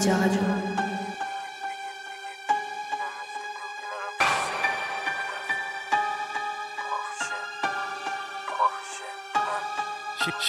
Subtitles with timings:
[0.00, 0.40] Média Radio.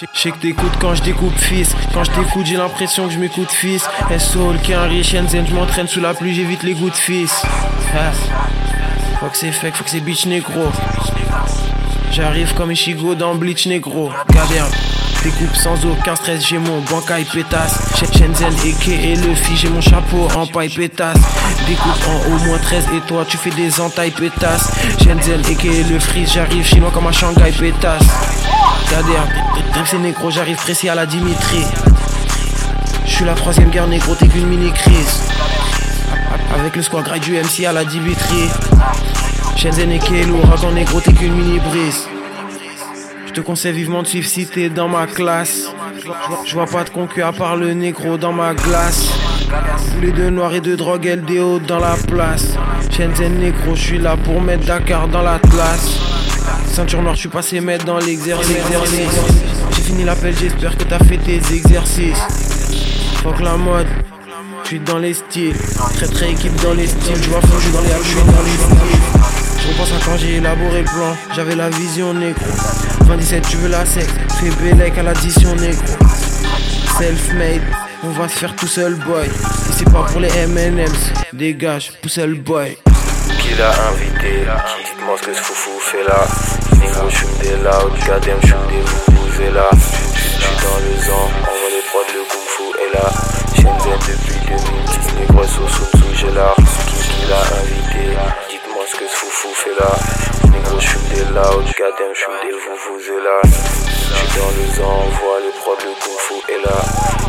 [0.00, 1.74] Que t'écoutes quand je découpe fils.
[1.92, 3.86] Quand je t'écoute j'ai l'impression que je m'écoute fils.
[4.18, 7.42] SO, qui est un riche Shenzhen Je m'entraîne sous la pluie j'évite les gouttes fils.
[9.20, 10.64] Faut que c'est fake, faut que c'est bitch négro.
[12.10, 14.10] J'arrive comme Ishigo dans Bleach négro.
[14.30, 14.64] Gabien
[15.22, 17.78] Découpe sans aucun stress, j'ai mon bancaille pétasse.
[17.96, 18.52] Shenzhen
[18.88, 21.16] et le fi, j'ai mon chapeau en paille pétasse.
[21.68, 24.72] Découpe en au moins 13 et toi tu fais des entailles pétasse.
[24.98, 28.02] Shenzhen et le frise, j'arrive chinois comme à Shanghai pétasse.
[28.90, 29.12] Kader,
[29.72, 31.62] drip c'est négro, j'arrive précis à la Dimitri.
[33.06, 35.20] Je suis la troisième guerre négro, t'es qu'une mini crise.
[36.52, 38.48] Avec le squad du MC à la Dimitri.
[39.56, 42.08] Shenzhen et l'ouragan négro, t'es qu'une mini brise.
[43.34, 45.62] Je te conseille vivement de suivre si t'es dans ma classe.
[46.44, 49.08] Je vois pas de concu à part le négro dans ma glace.
[50.02, 52.48] Les deux noirs et deux drogues LDO dans la place.
[52.94, 55.98] Shenzhen négro, je suis là pour mettre Dakar dans l'Atlas.
[56.66, 58.54] Ceinture noire, je suis passé mettre dans l'exercice.
[59.76, 62.20] J'ai fini l'appel, j'espère que t'as fait tes exercices.
[63.22, 63.86] Fuck la mode,
[64.64, 65.56] je suis dans les styles.
[65.94, 67.16] Très très équipe dans les styles.
[67.22, 69.51] Je vois fou, dans les je dans les styles.
[69.62, 72.44] Je repense à quand j'ai élaboré le plan, j'avais la vision négro.
[73.02, 74.08] 27, tu veux la sec,
[74.40, 75.84] fais Bélec à l'addition négro.
[76.98, 77.62] Self-made,
[78.02, 79.26] on va se faire tout seul boy.
[79.26, 82.76] Et c'est pas pour les MM's, dégage, seul boy.
[83.38, 84.40] Qui l'a invité?
[84.40, 86.26] Dites-moi ce que ce foufou fait là.
[86.80, 89.70] Négro, j'fume des loud, gadem, j'fume des vous là.
[90.16, 93.06] J'suis dans le zan, envoie les prods, le kung fu est là.
[93.54, 96.56] Shenzhen depuis 2010, négro, sous sous j'ai l'art.
[96.56, 98.51] Qui l'a invité?
[99.32, 99.90] Foufou fait là.
[100.52, 103.40] Négro, j'fume des loud, gadem, j'fume des et là.
[103.44, 106.76] J'suis dans le envoie les prods, le kung fu est là.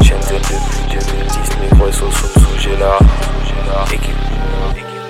[0.04, 3.00] Shenzhen depuis 2010, négro, sous sous j'ai l'art.
[3.94, 4.20] Équipe,
[4.76, 5.08] équipe,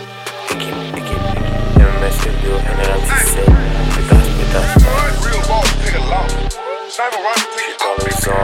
[0.52, 1.26] équipe, équipe.
[1.78, 3.38] MMS studio, NRM17,
[3.96, 4.74] pétasse, pétasse.
[6.90, 8.44] J'suis dans le sang,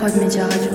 [0.00, 0.69] 好久没见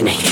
[0.00, 0.31] reasoning.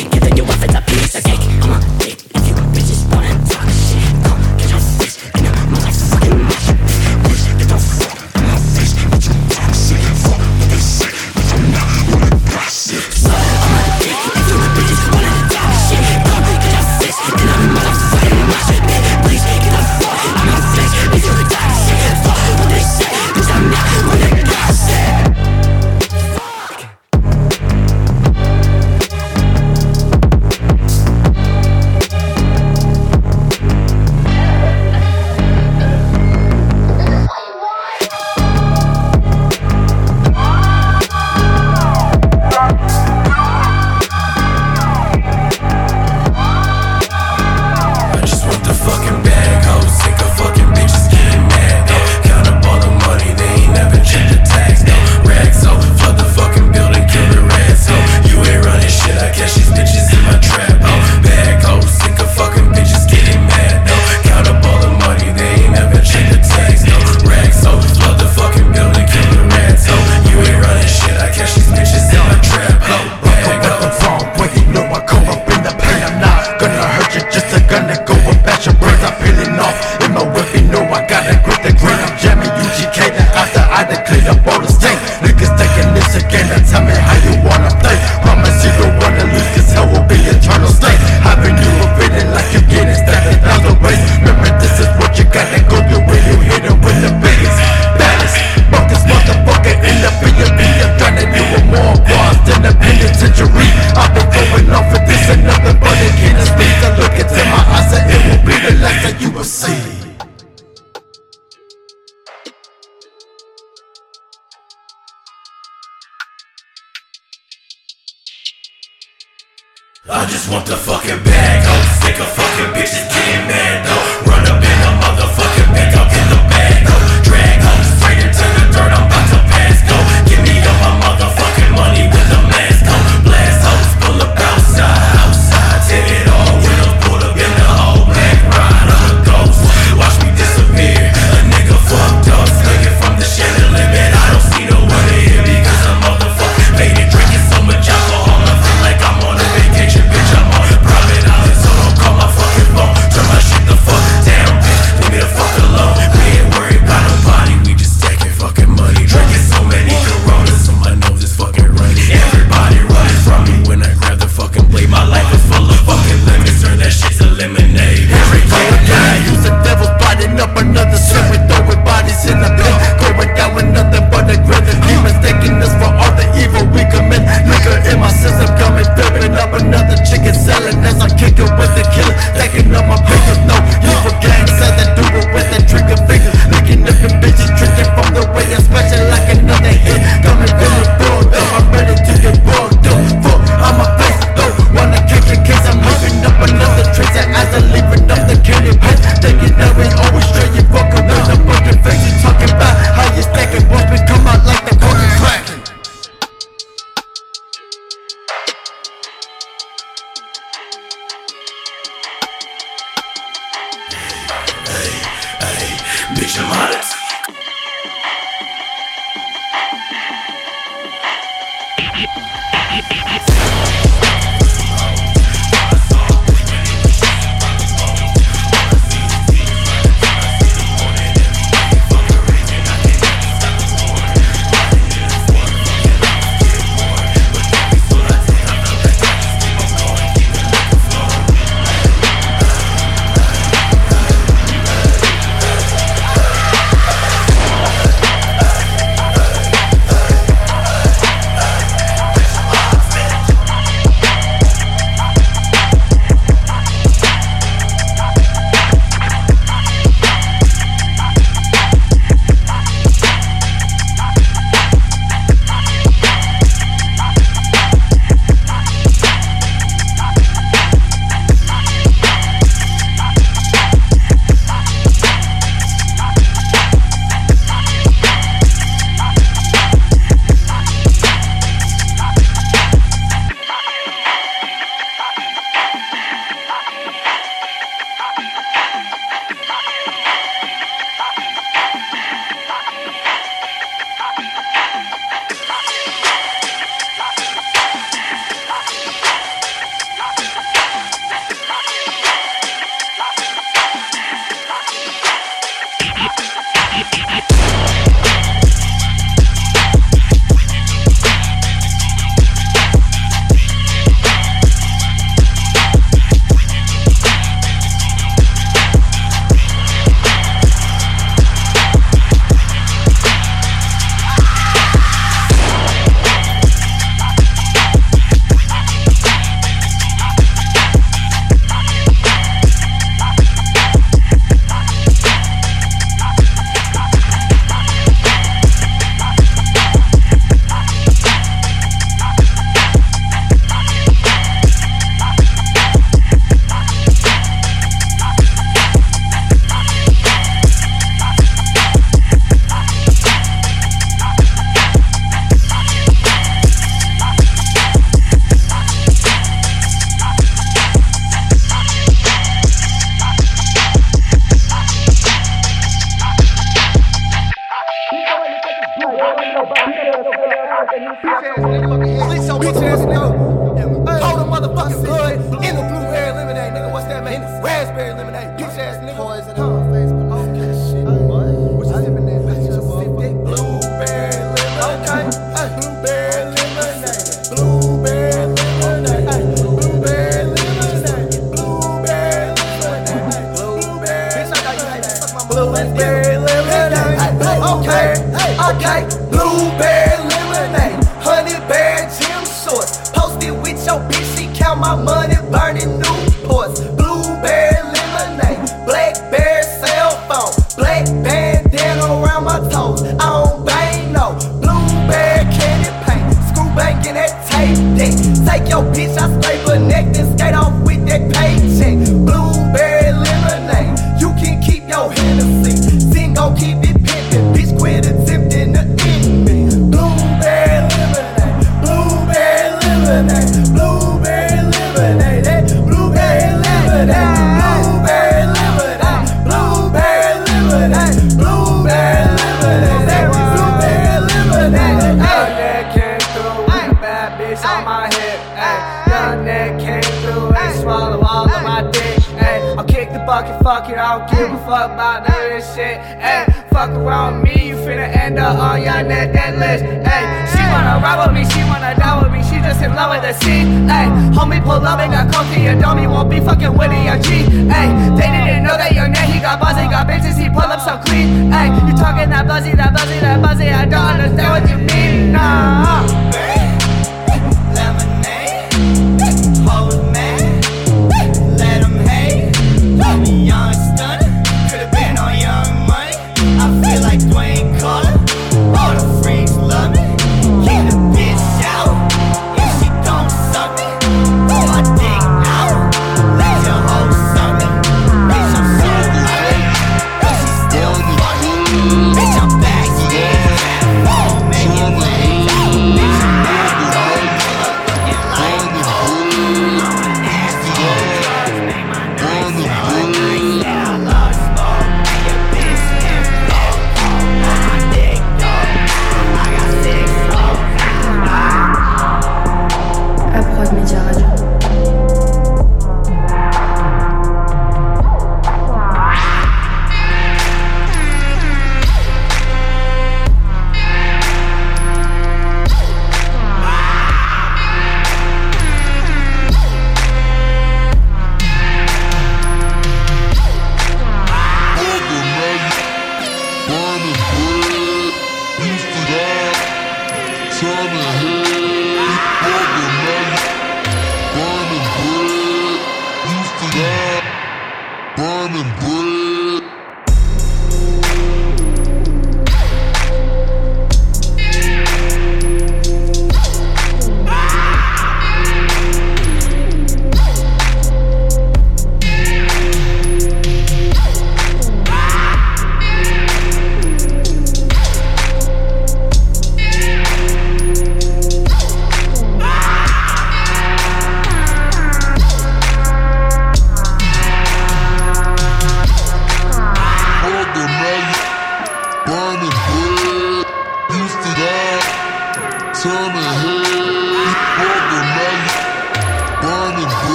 [399.20, 399.79] Blue Blueberry.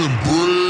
[0.00, 0.61] and breathe.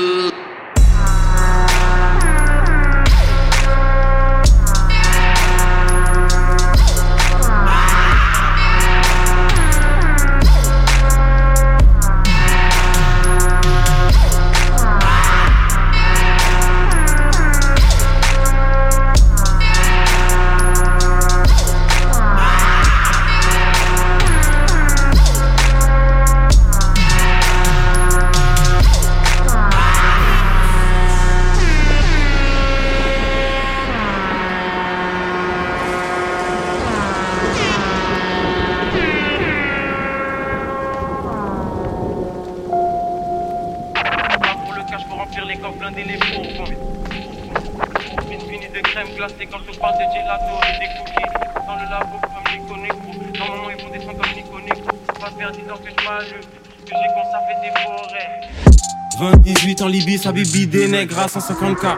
[60.03, 61.97] 20-18 en Libye, ça bibi des nègres à 150k.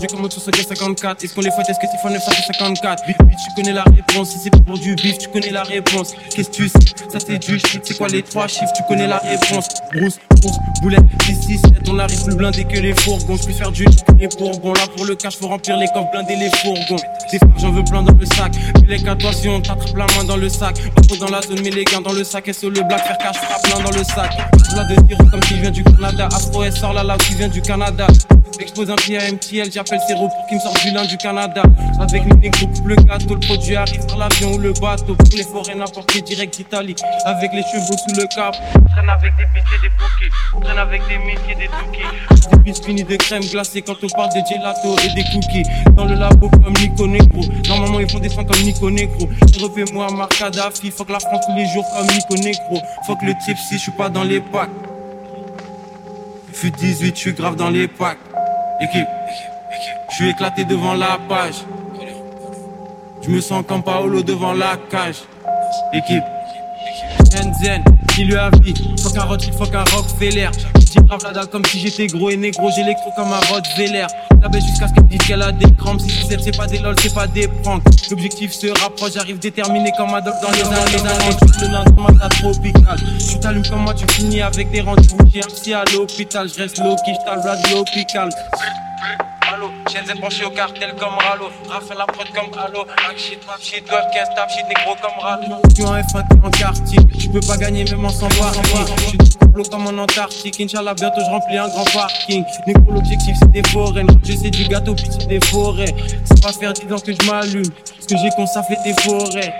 [0.00, 1.24] J'ai comme autre 54.
[1.24, 4.30] Est-ce qu'on les fouette, est-ce que c'est fun 954 Vite, vite, tu connais la réponse.
[4.30, 6.14] Si c'est pour du bif, tu connais la réponse.
[6.34, 6.78] Qu'est-ce que tu sais?
[7.08, 8.72] Ça c'est du shit, c'est quoi les trois chiffres?
[8.76, 9.68] Tu connais la réponse.
[9.92, 11.88] Brousse, brousse, boulette, 10, 6, 7.
[11.88, 13.36] On arrive plus blindé que les fourgons.
[13.36, 14.24] Je peux faire du que les.
[14.26, 17.02] Là pour le cash, faut remplir les coffres, blinder les fourgons.
[17.30, 18.52] Des fois, j'en veux plein dans le sac.
[18.80, 20.76] Mais les cas, toi, si on t'attrape la main dans le sac.
[21.08, 22.48] Pas dans la zone, mais les gains dans le sac.
[22.48, 24.30] Et sur le black, faire cash, fera plein dans le sac.
[24.74, 26.28] Là de dire comme s'il vient du Canada.
[26.32, 28.06] Afro, sort là, là, qui vient du Canada.
[28.60, 31.62] Expose un pied à MTL, j'appelle Zéro pour qu'il me sorte du lin du Canada.
[32.00, 35.14] Avec une négro, coupe le gâteau, le produit arrive par l'avion ou le bateau.
[35.14, 36.94] Pour les forêts, n'importe qui direct d'Italie.
[37.24, 38.54] Avec les chevaux sous le cap.
[38.92, 40.64] Traîne avec des pieds des bouquets.
[40.64, 42.56] Traîne avec des métiers, des touquets.
[42.56, 45.64] Des bis finis de crème glacée quand on parle de gelato et des cookies.
[45.96, 47.06] Dans le labo comme Nico
[47.68, 49.28] Normalement, ils font des soins comme Nico Negro.
[49.60, 50.90] Refais-moi Marc Kadhafi.
[50.90, 52.80] Fuck la France tous les jours comme Nico Negro.
[53.06, 54.70] Fuck le type si je suis pas dans les packs.
[56.52, 58.18] Fut 18, je suis grave dans les packs.
[58.80, 59.08] Équipe,
[60.10, 61.64] je suis éclaté devant la page.
[63.22, 65.22] Je me sens comme Paolo devant la cage.
[65.92, 66.24] Équipe,
[67.32, 67.82] Shenzhen,
[68.14, 68.74] qui lui a vie.
[69.02, 70.48] Fuck un Rothschild, fuck un Rockefeller.
[70.94, 72.70] J'ai grave la dalle comme si j'étais gros et négro.
[72.70, 74.06] J'ai l'électro comme un Rottweiler.
[74.40, 76.00] La baisse jusqu'à ce qu'elle dise qu'elle a des crampes.
[76.00, 77.82] Si c'est c'est pas des lol, c'est pas des pranks.
[78.10, 81.10] L'objectif se rapproche, j'arrive déterminé comme un doc dans les années.
[81.10, 81.36] années.
[81.60, 82.98] Le lendemain, t'as tropical.
[83.18, 85.18] Tu t'allumes comme moi, tu finis avec des rendez-vous.
[85.32, 86.48] J'ai un psy à l'hôpital.
[86.48, 88.30] Je reste low, qui j't'al rap l'hôpital.
[89.54, 91.48] Allo, Shenzhen branché au cartel comme Ralo.
[91.68, 92.80] Raphaël la prod comme Halo.
[93.06, 95.62] Hack shit, rap shit, golf, caisse, tap shit, négro comme Ralo.
[95.68, 96.98] Je suis en F1 t'es en quartier.
[97.16, 98.52] Tu peux pas gagner même en sans voir.
[98.52, 100.60] Je suis complot comme en Antarctique.
[100.60, 102.42] Inch'Allah, bientôt je remplis un grand parking.
[102.66, 104.04] Négro, l'objectif c'est des forêts.
[104.24, 105.94] Je sais du gâteau, puis c'est des forêts.
[106.24, 107.70] C'est pas faire 10 ans que je m'allume.
[108.00, 109.54] Ce que j'ai qu'on ça fait des forêts.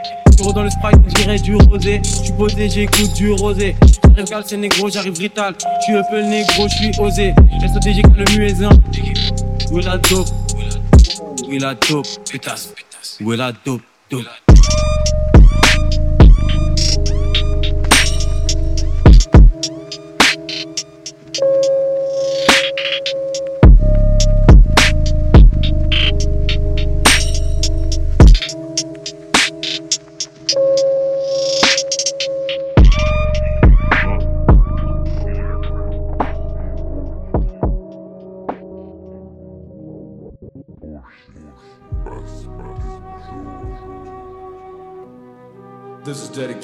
[0.55, 2.01] Dans le sprite, on dirait du rosé.
[2.03, 3.77] Je suis posé, j'écoute du rosé.
[4.17, 5.55] J'arrive gal, c'est négro, j'arrive brutal.
[5.79, 7.33] Je suis un peu le négro, je suis osé.
[7.73, 8.71] SODG le muezzin.
[9.75, 10.29] Will I dope?
[11.49, 12.07] Will I dope?
[12.31, 13.21] Pitas, pitas.
[13.21, 13.83] Will I dope?
[14.09, 14.54] Dope.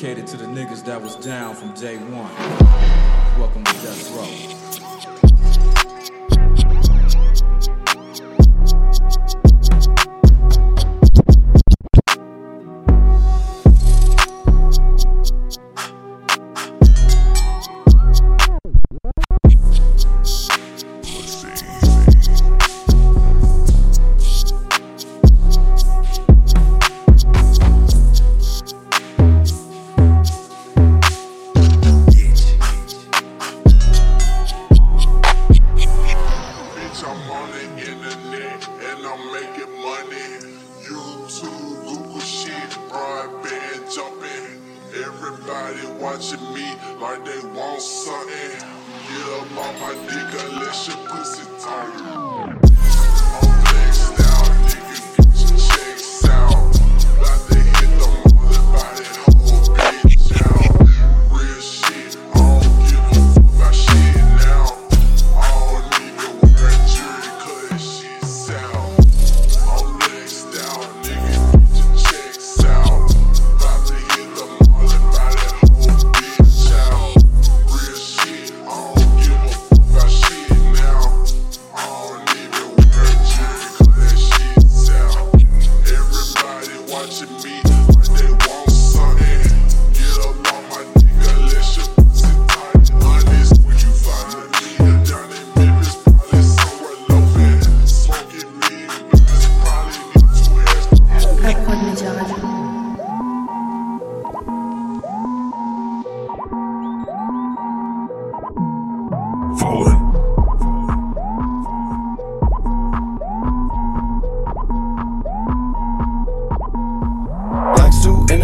[0.00, 2.34] Dedicated to the niggas that was down from day one.
[3.38, 4.69] Welcome to Death Row.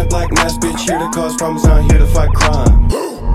[0.09, 0.79] Black mask, bitch.
[0.79, 2.89] Here to cause problems, not here to fight crime.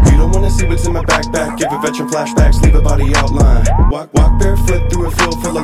[0.06, 1.58] You don't wanna see what's in my backpack.
[1.58, 3.64] Give a veteran flashbacks, leave a body outline.
[3.90, 4.31] Walk, walk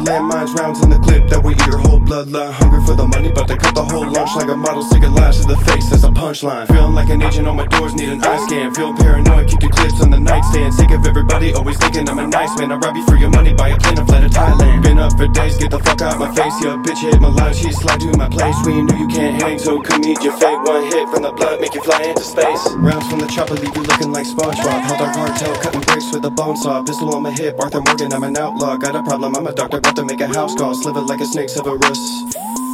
[0.09, 2.53] landmines, rounds in the clip that will eat your whole bloodline.
[2.53, 4.83] Hungry for the money, but they cut the whole lunch like a model.
[4.83, 6.67] A lash to the face, that's a punchline.
[6.69, 8.75] Feeling like an agent on my doors, need an eye scan.
[8.75, 10.75] Feel paranoid, keep the clips on the nightstand.
[10.75, 12.73] Sick of everybody always thinking I'm a nice man.
[12.73, 14.83] I rob you for your money, buy a plane and fly to Thailand.
[14.83, 16.57] Been up for days, get the fuck out my face.
[16.63, 18.57] Your bitch hit my line, she slide to my place.
[18.67, 20.59] We knew you can't hang, so come meet your fate.
[20.67, 22.63] One hit from the blood, make you fly into space.
[22.75, 24.81] Rounds from the chopper, leave you looking like SpongeBob.
[24.89, 26.83] Hold our cartel, cutting bricks with a bone saw.
[26.83, 28.68] Pistol on my hip, Arthur Morgan, I'm an outlaw.
[28.77, 30.75] Got a problem, I'm a doctor, about to make a house call.
[30.75, 31.99] Sliver like a snake, Severus.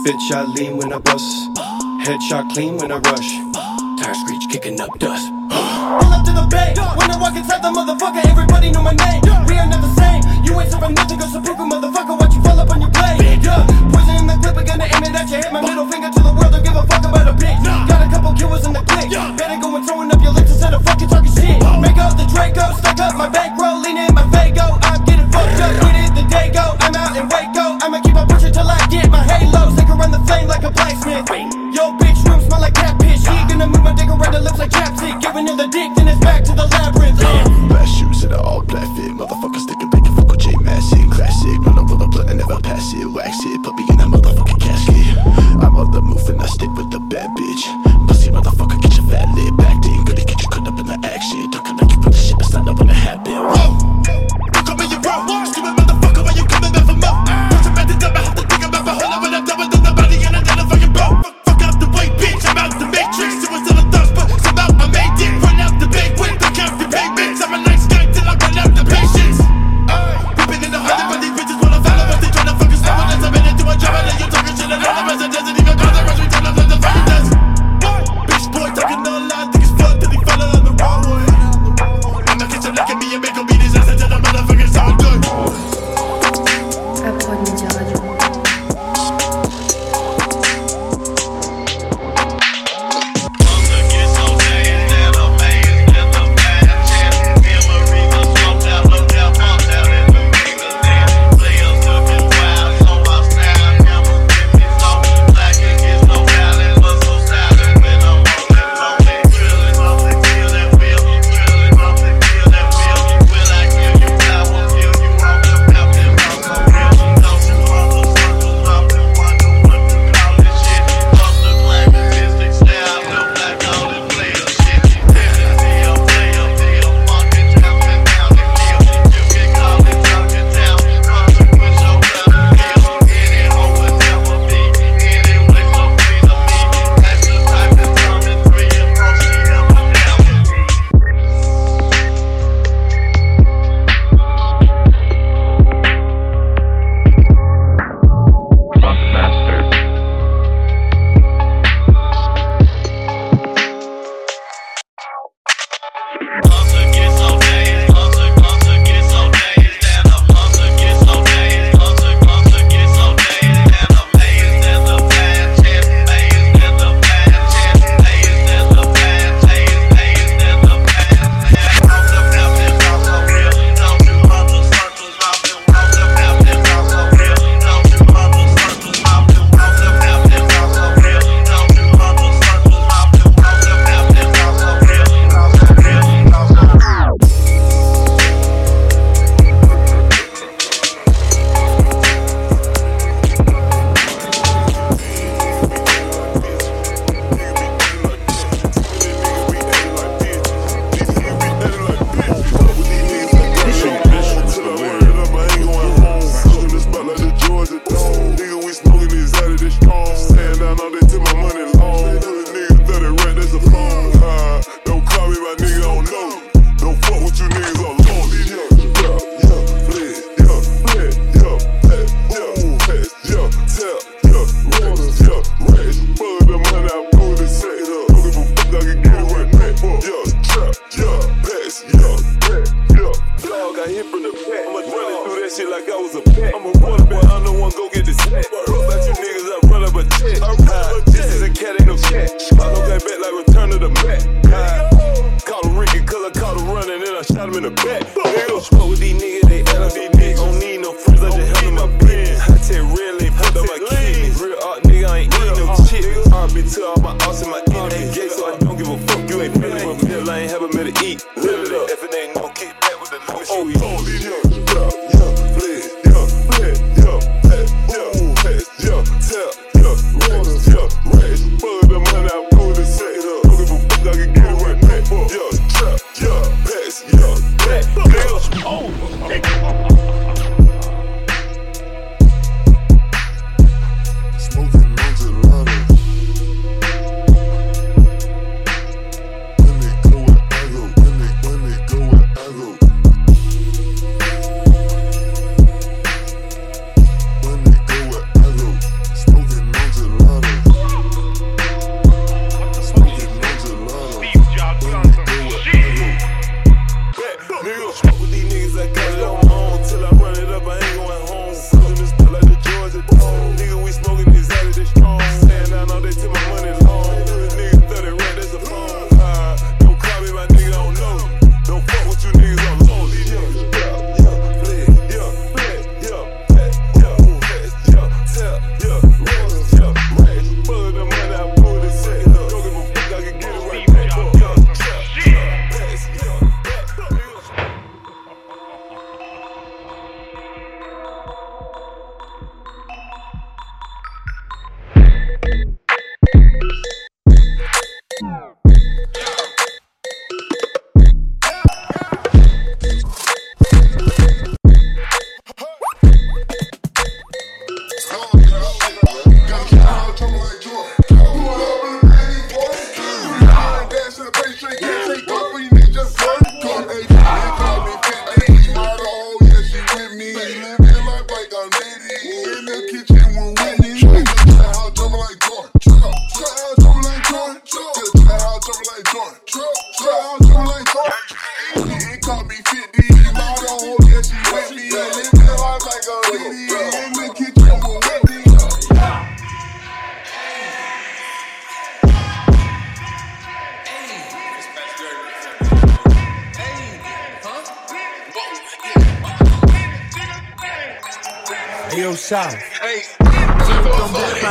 [0.04, 1.24] Bitch, I lean when I bust.
[2.02, 3.30] Headshot clean when I rush.
[4.02, 5.30] Tire screech kicking up dust.
[5.48, 6.74] Pull up to the bay.
[6.98, 9.22] When I walk inside the motherfucker, everybody know my name.
[9.48, 10.20] We are not the same.
[10.44, 12.18] You ain't serving nothing, go seppuku, motherfucker.
[12.20, 13.40] Watch you fall up on your blade.
[13.40, 15.40] Yeah, poison in the clip, I gonna aim it at you.
[15.40, 17.58] Hit my middle finger to the world, don't give a fuck about a bitch.
[17.88, 19.14] Got a couple killers in the clique.
[19.38, 21.58] Better go and throwing up your lips instead of fucking talking shit.
[21.80, 24.76] Make up the Draco, stuck up my bankroll, lean in my Fago.
[24.84, 25.03] I'm
[25.56, 26.76] fucked up the day go.
[26.80, 27.78] I'm out in Waco.
[27.82, 29.70] I'ma keep on pushing till I get my halo.
[29.74, 31.28] Stick around the flame like a blacksmith.
[31.74, 33.22] Yo, bitch, room smell like cat piss.
[33.22, 35.20] She gonna move my dick around the lips like chapstick.
[35.20, 37.20] Giving her the dick, then it's back to the labyrinth.
[37.22, 37.68] Uh.
[37.68, 38.83] Black shoes in all black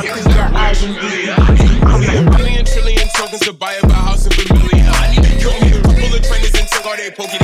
[0.05, 0.75] I
[1.95, 4.85] need a billion trillion tokens to buy a house in Vermillion.
[4.85, 7.42] I need a couple of trainers and take all their pokey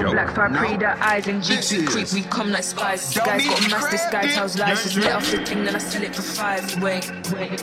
[0.00, 3.12] Black fire pre the uh, eyes and GQ creep, we come like spies.
[3.12, 4.82] This guy's got mass, this guy tells lies.
[4.82, 6.82] Just let off the thing, then I sell it for five.
[6.82, 7.60] Wait, wait.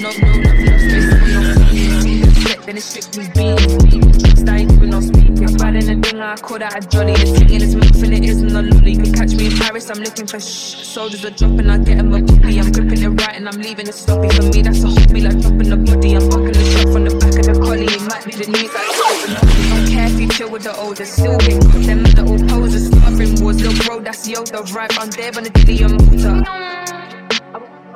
[0.00, 4.40] No, no, no, no space, no Flip, then it's strictly beans.
[4.40, 5.56] Starting with no speaking.
[5.56, 7.12] Bad in the thing, I call that a jolly.
[7.12, 8.96] It's singing, it's moving, it isn't a lolly.
[8.96, 10.84] Can catch me in Paris, I'm looking for shh.
[10.84, 12.60] Soldiers are dropping, I get 'em a copy.
[12.60, 14.28] I'm gripping it right and I'm leaving it sloppy.
[14.28, 16.14] For me, that's a hobby, like dropping the body.
[16.14, 17.86] I'm bucking the shot from the back of the collie.
[17.86, 19.63] It might be the news, like
[19.94, 21.40] you chill with the older, good.
[21.84, 24.90] Them little posers, starving wars, little bro, that's Yoda, right?
[24.98, 26.42] I'm there on the dilly motor.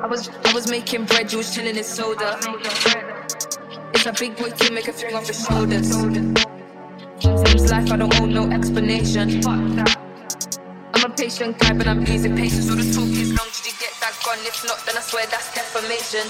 [0.01, 2.39] I was I was making bread, you was chilling in soda.
[3.93, 5.91] It's a big boy to make a thing off his shoulders.
[7.19, 9.41] Seems life, I don't owe no explanation.
[9.41, 10.08] Fuck that.
[11.19, 12.69] Patient guy, but I'm losing patience.
[12.71, 14.39] All the talk is long, did you get that gone?
[14.47, 16.23] If not, then I swear that's defamation.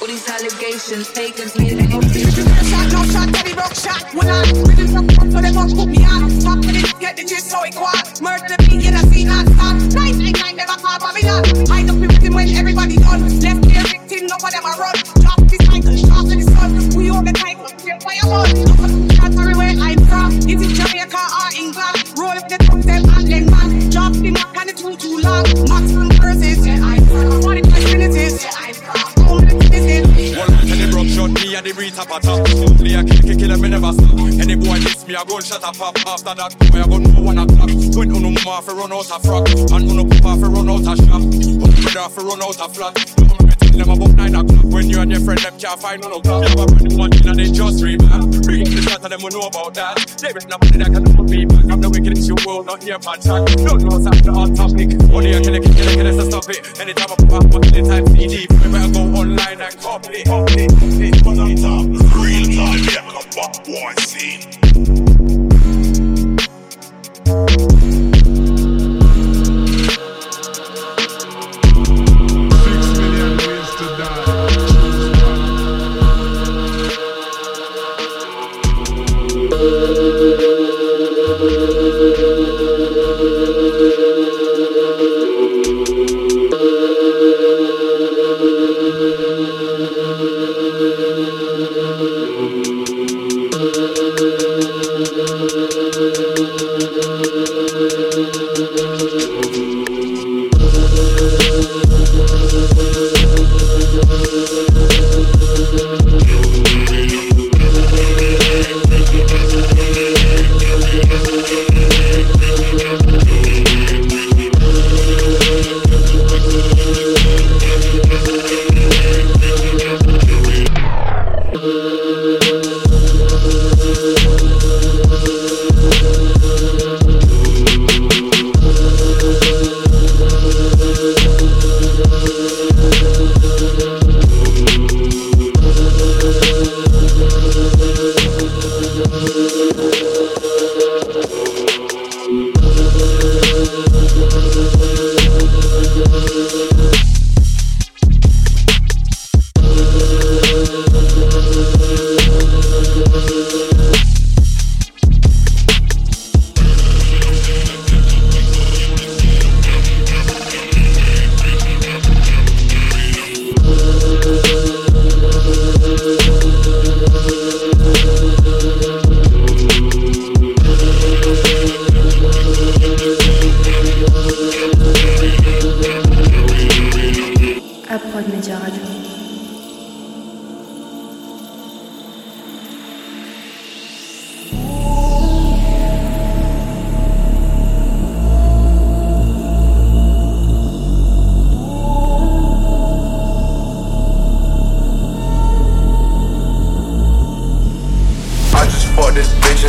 [0.00, 4.08] All these allegations, pagans, me and Shot, no shot, heavy rock shot.
[4.16, 6.32] When I rhythm from up, so they won't put me on.
[6.32, 8.00] Stop with it, get the gist so it quad.
[8.24, 9.76] Murder beat, yeah, I see not stop.
[9.92, 11.44] Nine, nine, nine, never call Babylon.
[11.68, 13.20] Hide up the victim when everybody done.
[13.20, 14.96] Left here victim, no one run.
[15.20, 16.72] Drop this cycle, sharp in the sun.
[16.96, 17.60] We all the time,
[18.00, 19.15] fire on.
[19.36, 20.32] Shots everywhere I'm from.
[20.48, 21.96] Is it Jamaica or England?
[22.16, 23.90] Roll up the truck, them and them man.
[23.90, 25.44] Drop the knock and the too too long.
[25.68, 27.42] Maximum verses, yeah, I'm from.
[27.42, 29.24] 45 minutes, yeah, I'm from.
[29.24, 30.38] How many minutes?
[30.38, 32.32] One and the broke shot, me and the Rita pata.
[32.32, 34.16] Only a kill, kill, kill, me never stop.
[34.40, 35.96] Any boy diss me, a gun shut up, pop.
[36.06, 37.70] After that, boy, I got no one o'clock.
[37.96, 39.48] When uno move off, run out of frock.
[39.48, 41.22] And on uno pop off, run out of shop.
[41.22, 43.45] Uno bread off, run out of flat.
[43.76, 44.64] Them about nine o'clock.
[44.64, 46.48] When you and your friend them can't find no clock.
[46.48, 48.22] You have a friend one thing and they just read back.
[48.40, 50.00] Bring the shot of them, we know about that.
[50.16, 51.64] They up in that can do me back.
[51.68, 53.44] I'm the wickedest you will not hear my track.
[53.60, 54.96] Don't know what's hot topic.
[55.12, 56.80] Only a killer, killer, killer, so stop it.
[56.80, 58.48] Anytime I pop up, killing time CD.
[58.48, 60.26] We better go online and copy it.
[60.26, 61.26] Copy it, copy it.
[61.26, 61.84] On top.
[62.16, 64.56] Real time, yeah, come back, one scene.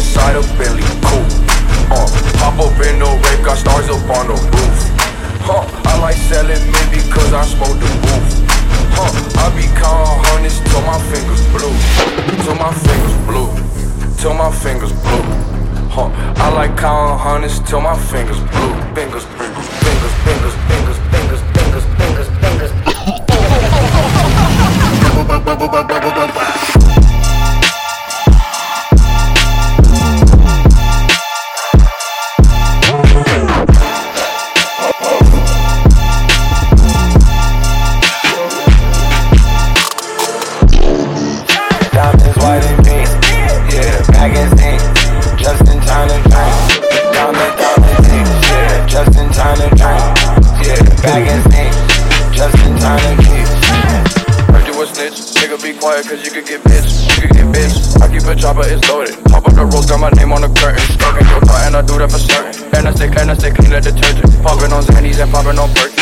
[0.07, 1.27] Inside a Bentley coupe.
[1.91, 2.07] Uh,
[2.39, 4.77] pop up in the rape, got stars up on the roof.
[5.43, 8.27] Huh, I like selling mint because I smoke the roof.
[8.95, 9.11] Huh,
[9.43, 11.75] I be counting hundreds till my fingers blue.
[12.43, 13.51] Till my fingers blue.
[14.15, 15.23] Till my fingers blue.
[15.91, 18.73] Huh, I like counting hundreds till my fingers blue.
[18.95, 22.71] Fingers, fingers, fingers, fingers, fingers, fingers, fingers, fingers, fingers.
[58.57, 60.79] chopper, it's loaded, pop up the rose, got my name on the curtain.
[60.93, 62.75] Stroking your thought and I do that for certain.
[62.75, 65.73] And I stay, and I stay clean like detergent Popping on Xannies and popping on
[65.73, 65.96] perky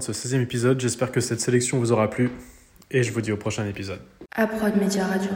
[0.00, 2.30] ce 16e épisode, j'espère que cette sélection vous aura plu
[2.90, 4.00] et je vous dis au prochain épisode.
[4.34, 5.30] À Prod Media Radio.